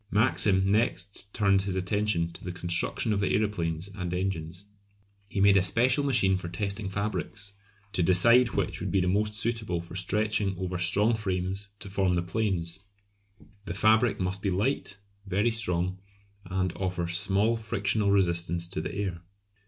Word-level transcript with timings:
Maxim 0.09 0.71
next 0.71 1.31
turned 1.31 1.61
his 1.61 1.75
attention 1.75 2.31
to 2.33 2.43
the 2.43 2.51
construction 2.51 3.13
of 3.13 3.19
the 3.19 3.29
aeroplanes 3.35 3.87
and 3.87 4.15
engines. 4.15 4.65
He 5.27 5.39
made 5.39 5.55
a 5.57 5.61
special 5.61 6.03
machine 6.03 6.37
for 6.39 6.49
testing 6.49 6.89
fabrics, 6.89 7.53
to 7.93 8.01
decide 8.01 8.53
which 8.55 8.79
would 8.79 8.89
be 8.89 9.05
most 9.05 9.35
suitable 9.35 9.79
for 9.79 9.95
stretching 9.95 10.57
over 10.57 10.79
strong 10.79 11.13
frames 11.13 11.67
to 11.81 11.87
form 11.91 12.15
the 12.15 12.23
planes. 12.23 12.79
The 13.65 13.75
fabric 13.75 14.19
must 14.19 14.41
be 14.41 14.49
light, 14.49 14.97
very 15.27 15.51
strong, 15.51 15.99
and 16.45 16.73
offer 16.77 17.07
small 17.07 17.55
frictional 17.55 18.09
resistance 18.09 18.67
to 18.69 18.81
the 18.81 18.95
air. 18.95 19.21